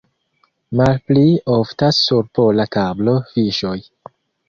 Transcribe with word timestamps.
Malpli 0.81 1.27
oftas 1.57 2.01
sur 2.09 2.29
pola 2.41 2.69
tablo 2.79 3.17
fiŝoj. 3.37 3.79